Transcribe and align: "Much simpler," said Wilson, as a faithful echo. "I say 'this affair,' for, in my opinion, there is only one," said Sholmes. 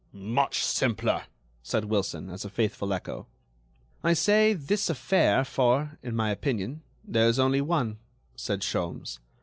"Much 0.13 0.63
simpler," 0.65 1.25
said 1.61 1.85
Wilson, 1.85 2.31
as 2.31 2.43
a 2.43 2.49
faithful 2.49 2.91
echo. 2.91 3.27
"I 4.03 4.13
say 4.13 4.53
'this 4.53 4.89
affair,' 4.89 5.45
for, 5.45 5.99
in 6.01 6.15
my 6.15 6.31
opinion, 6.31 6.81
there 7.03 7.27
is 7.27 7.37
only 7.37 7.61
one," 7.61 7.99
said 8.35 8.61
Sholmes. 8.61 9.19